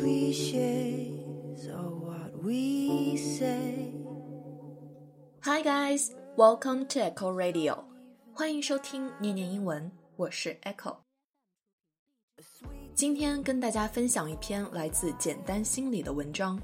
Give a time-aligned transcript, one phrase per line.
[0.00, 3.94] cliches or what we say.
[5.42, 7.84] Hi guys, welcome to Echo Radio.
[8.34, 10.96] 欢迎收听念念英文，我是 Echo。
[12.94, 16.60] 今天跟大家分享一篇来自简单心理的文章，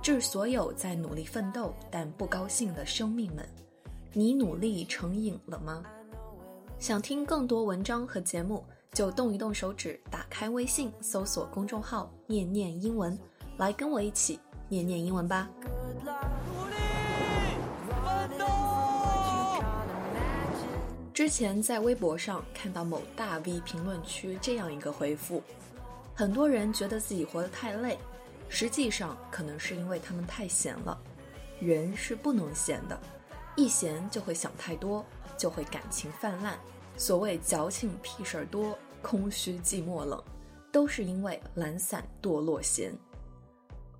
[0.00, 3.44] 致所有在努力奋斗但不高兴的生命们：
[4.12, 5.82] 你努力成瘾了吗？
[6.78, 13.16] 想听更多文章和节目，就动一动手指，打开微信，搜索公众号“念念英文”，
[13.58, 15.48] 来跟我一起念念英文吧。
[21.12, 25.42] 之前在微博上看到某大 V 评论区这样一个回复：
[26.14, 27.98] 很多人觉得自己活得太累，
[28.48, 30.96] 实际上可能是因为他们太闲了。
[31.60, 32.98] 人是不能闲的，
[33.56, 35.04] 一闲就会想太多，
[35.36, 36.56] 就会感情泛滥。
[36.98, 40.20] 所谓矫情屁事儿多，空虚寂寞冷，
[40.72, 42.92] 都是因为懒散堕落闲。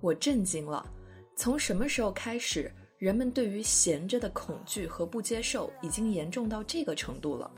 [0.01, 0.85] 我震惊了，
[1.33, 2.69] 从什么时候开始？
[2.97, 7.49] 人们对于闲着的恐惧和不接受已经严重到这个程度了。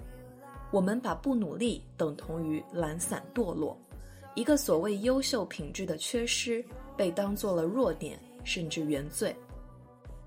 [0.70, 3.76] 我们把不努力等同于懒散堕落，
[4.36, 6.64] 一个所谓优秀品质的缺失
[6.96, 9.36] 被当做了弱点，甚至原罪。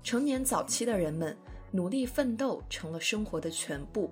[0.03, 1.35] 成年早期的人们
[1.71, 4.11] 努力奋斗成了生活的全部，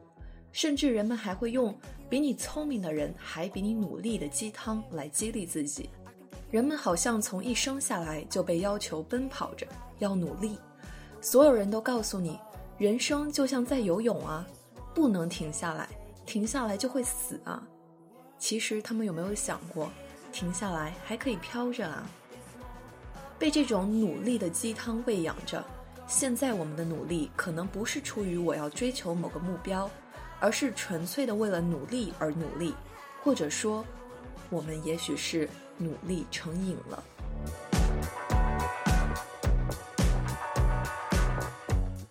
[0.53, 1.75] 甚至人们还会用
[2.07, 5.89] “比你聪明的人还比你努力”的鸡汤来激励自己。
[6.51, 9.65] 人们好像从一生下来就被要求奔跑着，
[9.97, 10.59] 要努力。
[11.19, 12.39] 所有人都告诉你，
[12.77, 14.47] 人生就像在游泳啊，
[14.93, 15.89] 不能停下来，
[16.25, 17.67] 停下来就会死啊。
[18.37, 19.91] 其实他们有没有想过，
[20.31, 22.07] 停下来还可以飘着啊？
[23.39, 25.65] 被这种努力的鸡汤喂养着，
[26.05, 29.89] 现在我们的努力可能不是出于我要追求某个目标，
[30.43, 32.73] 而是纯粹的为了努力而努力，
[33.23, 33.81] 或者说，
[34.49, 37.01] 我们也许是努力成瘾了。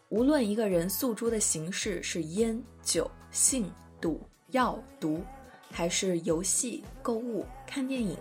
[0.08, 4.19] 无论一个人诉诸的形式是烟酒性赌
[4.53, 5.22] 药毒，
[5.71, 8.16] 还是游戏、购物、看电影，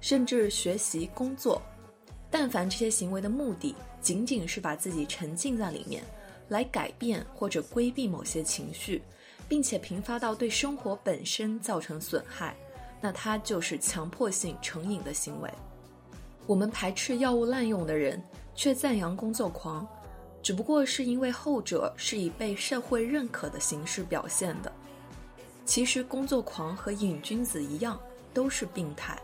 [0.00, 1.60] 甚至学习、工作，
[2.30, 6.04] 但凡这些行为的目的仅仅是把自己沉浸在里面，
[6.46, 9.02] 来改变或者规避某些情绪，
[9.48, 12.56] 并且频发到对生活本身造成损害，
[13.00, 15.50] 那它就是强迫性成瘾的行为。
[16.46, 18.22] 我们排斥药物滥用的人，
[18.54, 19.86] 却赞扬工作狂。
[20.42, 24.72] 只不过是因为后者是以被社会认可的形式表现的。
[25.64, 28.00] 其实，工作狂和瘾君子一样，
[28.32, 29.18] 都是病态。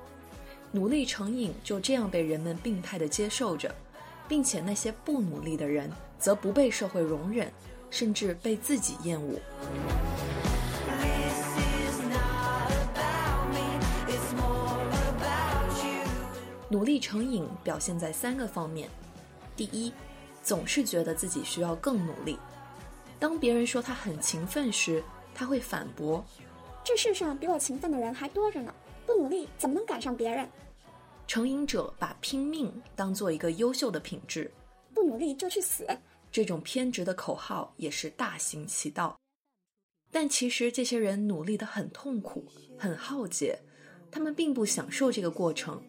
[0.72, 3.72] 努力成瘾就这样被人们病态的接受着，
[4.27, 5.88] 并且那些不努力的人
[6.19, 7.53] 则不被社会容忍，
[7.88, 9.38] 甚至被自己厌恶。
[16.72, 18.88] 努力成瘾表现在三个方面：
[19.55, 19.93] 第一，
[20.43, 22.38] 总是觉得自己需要更努力。
[23.19, 26.25] 当别人说他很勤奋时，他会反驳
[26.82, 28.75] ：“这世上比我勤奋的人还多着呢，
[29.05, 30.49] 不努力怎么能赶上别人？”
[31.28, 34.50] 成瘾者把拼命当做一个优秀的品质，
[34.94, 35.87] 不努力就去死。
[36.31, 39.15] 这种偏执的口号也是大行其道。
[40.11, 42.47] 但其实这些人努力的很痛苦、
[42.78, 43.59] 很耗竭，
[44.11, 45.82] 他们并不享受这个过程，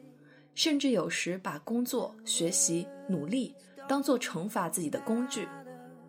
[0.56, 3.54] 甚至有时把工作、学习、努力。
[3.86, 5.46] 当做惩罚自己的工具，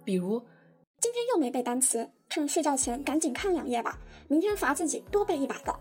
[0.05, 0.41] 比如
[1.01, 5.75] 今天又没背单词，趁睡觉前赶紧看两页吧，明天罚自己多背一百个。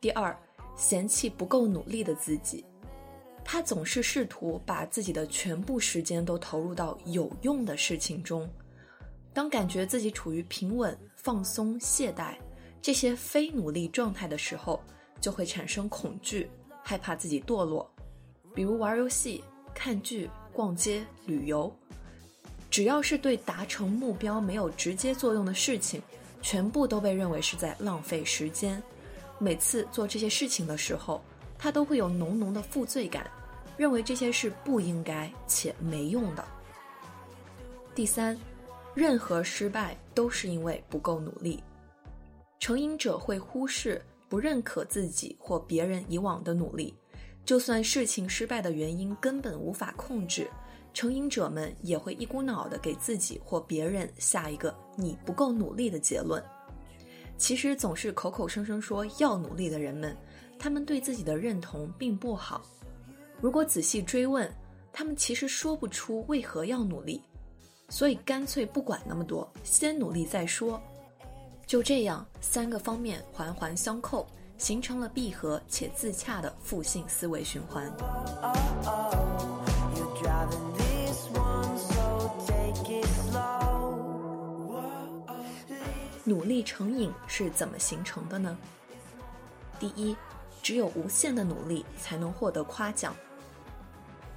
[0.00, 0.32] 第二，
[0.76, 2.64] 嫌弃不够努力的自己，
[3.44, 8.48] 他总是试图把自己的全部时间都投入到有用的事情中，
[9.32, 12.36] 当感觉自己处于平稳、放松、懈怠
[12.80, 14.80] 这些非努力状态的时候，
[15.20, 16.48] 就会产生恐惧，
[16.82, 17.90] 害怕自己堕落，
[18.54, 19.42] 比如玩游戏、
[19.74, 20.28] 看剧。
[20.54, 21.74] 逛街、旅游，
[22.68, 26.02] 只要是对达成目标没有直接作用的事情，
[26.42, 28.82] 全部都被认为是在浪费时间。
[29.38, 31.22] 每次做这些事情的时候，
[31.56, 33.30] 他都会有浓浓的负罪感，
[33.78, 36.44] 认为这些是不应该且没用的。
[37.94, 38.38] 第三，
[38.94, 41.62] 任何失败都是因为不够努力。
[42.60, 46.94] 成瘾者会忽视、不认可自己或别人以往的努力。
[47.44, 50.48] 就算事情失败的原因根本无法控制，
[50.94, 56.42] 成瘾者们也会一股脑的给自己或别人下一个“你不够努力”的结论。
[57.36, 60.16] 其实，总是口口声声说要努力的人们，
[60.58, 62.62] 他们对自己的认同并不好。
[63.38, 64.50] 如果仔细追问，
[64.94, 67.20] 他们其实说不出为何要努力，
[67.90, 70.80] 所以干脆不管那么多，先努力再说。
[71.72, 74.26] 就这样，三个方面环环相扣。
[74.58, 77.90] 形成了闭合且自洽的负性思维循环。
[86.24, 88.54] 努力成瘾是怎么形成的呢？
[89.80, 90.14] 第一，
[90.62, 93.16] 只有无限的努力才能获得夸奖。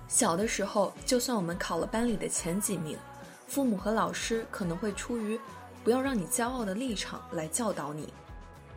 [0.08, 2.98] 小的时候，就算我们考了班里的前几名，
[3.46, 5.38] 父母和老师可能会出于
[5.86, 8.12] 不要让你骄傲的立场来教导你。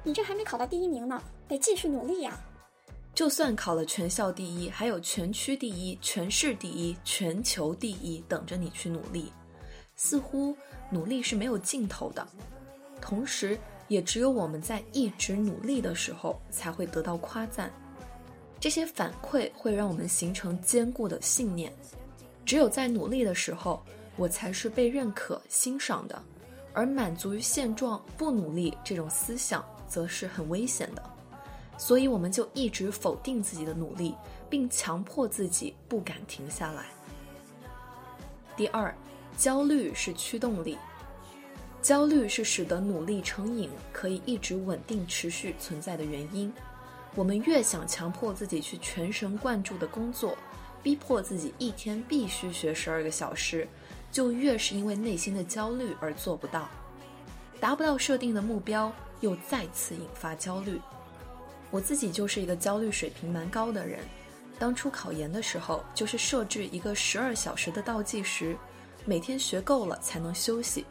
[0.05, 2.39] 你这还没考到第一名呢，得继续努力呀、
[3.15, 9.33] 就算考了全校第一，还有全区第一、全市第一、全球第一等着你去努力。
[9.97, 10.55] 似乎
[10.91, 12.29] 努力是没有尽头的，
[13.01, 13.59] 同时
[13.89, 17.73] 也只有我们在一直努力的时候才会得到夸赞。
[18.61, 21.73] 这些反馈会让我们形成坚固的信念：
[22.45, 23.83] 只有在努力的时候，
[24.17, 26.23] 我才是被认可、欣赏的，
[26.79, 31.03] 而满足于现状、不努力这种思想，则是很危险的。
[31.77, 34.15] 所以我们就一直否定自己的努力，
[34.49, 36.87] 并强迫自己不敢停下来。
[38.57, 38.95] 第二，
[39.37, 40.79] 焦虑是驱动力，
[41.83, 46.53] 焦虑是使得努力成瘾可以一直稳定持续存在的原因。
[47.17, 50.39] 我们越想强迫自己去全神贯注的工作，
[50.81, 53.67] 逼迫自己一天必须学十二个小时，
[54.11, 56.69] 就越是因为内心的焦虑而做不到，
[57.61, 60.81] 达不到设定的目标，又再次引发焦虑。
[61.71, 64.01] 我自己就是一个焦虑水平蛮高的人。
[64.59, 68.57] 当初考研的时候，就是设置一个十二小时的倒计时，
[69.05, 70.85] 每天学够了才能休息。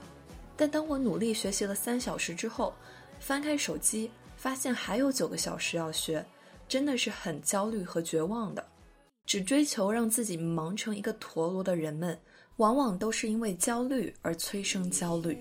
[0.56, 2.74] 但当我努力学习了三小时之后，
[3.19, 6.25] 翻开手机，发现还有九个小时要学，
[6.68, 8.66] 真的是很焦虑和绝望的。
[9.25, 12.18] 只追求让自己忙成一个陀螺的人们，
[12.57, 15.38] 往往都是因为焦虑而催生焦虑。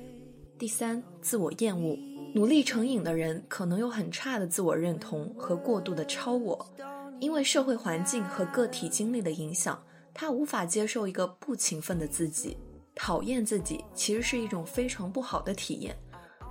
[0.59, 1.99] 第三，自我厌恶。
[2.35, 6.75] 努力成瘾的人可能有很差的自我认同和过度的超我，
[7.19, 9.83] 因为社会环境和个体经历的影响，
[10.13, 12.59] 他无法接受一个不勤奋的自己。
[12.95, 15.97] 讨厌自己其实是一种非常不好的体验。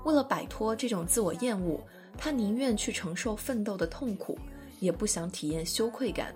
[0.04, 1.80] 为了摆脱这种自我厌恶，
[2.18, 4.36] 他宁愿去承受奋斗的痛苦，
[4.80, 6.34] 也不想体验羞愧感，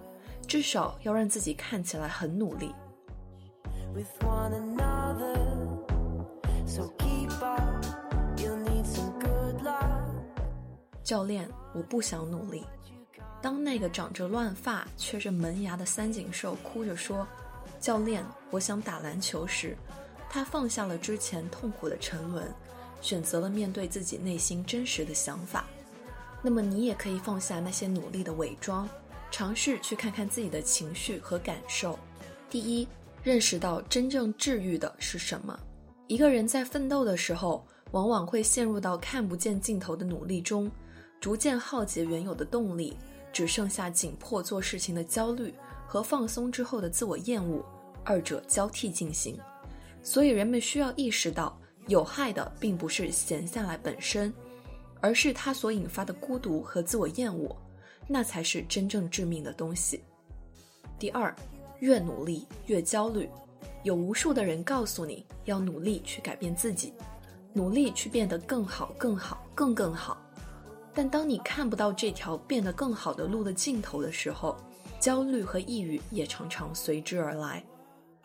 [0.47, 2.71] 至少要让自己看起来很努力。
[3.93, 5.35] With one another.
[6.65, 7.85] So keep up,
[8.37, 10.09] you need some good luck.
[11.03, 12.63] 教练，我不想努力。
[13.41, 17.25] 当那个长着乱发、缺着门牙的三井寿哭着说
[17.79, 19.77] ：“教练，我想打篮球”时，
[20.29, 22.45] 他放下了之前痛苦的沉沦，
[23.01, 25.65] 选择了面对自己内心真实的想法。
[26.41, 28.87] 那么，你也可以放下那些努力的伪装，
[29.31, 31.97] 尝试去看看自己的情绪和感受。
[32.49, 32.87] 第一，
[33.23, 35.57] 认识到真正治愈的是什么。
[36.07, 40.69] 一个人在奋斗的时候，往往会陷入到看不见尽头的努力中，
[41.19, 42.97] 逐渐耗竭原有的动力，
[43.31, 45.53] 只剩下紧迫做事情的焦虑
[45.85, 47.63] 和放松之后的自我厌恶，
[48.03, 49.37] 二者交替进行。
[50.01, 54.33] 所以，人们需要意识到，有害的并不是闲下来本身，
[55.01, 57.55] 而是它所引发的孤独和自我厌恶，
[58.07, 60.01] 那才是真正致命的东西。
[60.97, 61.35] 第二，
[61.79, 63.29] 越努力越焦虑。
[63.83, 66.93] 有无数的人告诉你要努力去改变自己，
[67.53, 70.21] 努力去变得更好、更好、更更好。
[70.93, 74.57] 但当你看不到这条变得更好的路的尽头的时候，
[74.99, 77.63] 焦虑和抑郁也常常随之而来。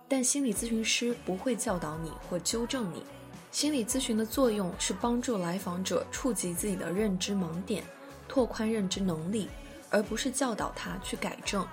[0.09, 3.05] 但心理咨询师不会教导你或纠正你，
[3.53, 7.85] 心理咨询的作用是帮助来访者触及自己的认知盲点，
[8.27, 9.49] 拓宽认知能力，
[9.89, 11.65] 而不是教导他去改正。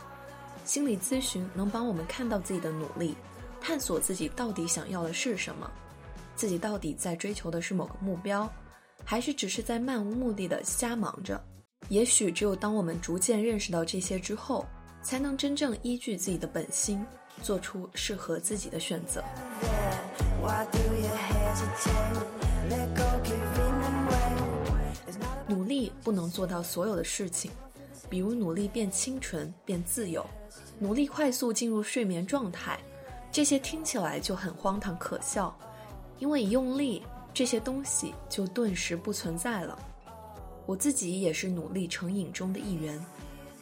[0.66, 3.16] 心理咨询能帮我们看到自己的努力。
[3.60, 5.70] 探索自己到底想要的是什么，
[6.36, 8.52] 自己到底在追求的是某个目标，
[9.06, 11.40] 还是只是在漫无目的的瞎忙着？
[11.90, 14.66] 也许只有当我们逐渐认识到这些之后，
[15.04, 17.06] 才能真正依据自己的本心，
[17.44, 19.24] 做出适合自己的选择。
[25.48, 27.52] 努力不能做到所有的事情，
[28.10, 30.26] 比如努力变清纯、变自由，
[30.80, 32.80] 努力快速进入睡眠状态。
[33.32, 35.58] 这些听起来就很荒唐可笑，
[36.20, 37.04] 因为一用力，
[37.34, 39.78] 这些东西就顿时不存在了。
[40.66, 43.04] 我自己也是努力成瘾中的一员。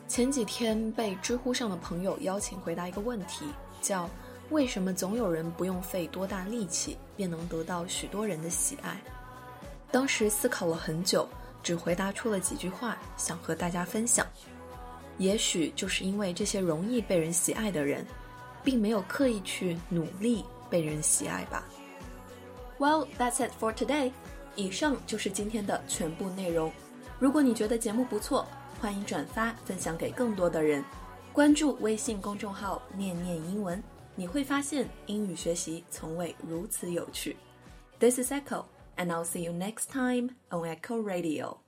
[0.07, 3.45] 前几天被知乎上的朋友邀请回答一个问题，
[3.79, 4.09] 叫
[4.49, 8.99] “为什么总有人不用费多大力气便能得到许多人的喜爱？”
[9.91, 11.27] 当时思考了很久，
[11.63, 14.25] 只回答出了几句话，想和大家分享。
[15.17, 18.05] 也许就是因为这些容易被人喜爱的人。
[18.61, 21.63] 并没有刻意去努力被人喜爱吧。
[22.77, 24.11] Well, that's it for today.
[24.55, 26.71] 以上就是今天的全部内容。
[27.19, 28.45] 如果你觉得节目不错，
[28.79, 30.83] 欢迎转发分享给更多的人。
[31.31, 33.81] 关注微信公众号“念念英文”，
[34.13, 37.37] 你会发现英语学习从未如此有趣。
[37.97, 38.65] This is Echo,
[38.99, 41.61] and I'll see you next time on Echo Radio.